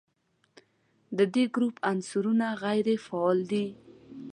[1.17, 3.65] د دې ګروپ عنصرونه غیر فعال دي.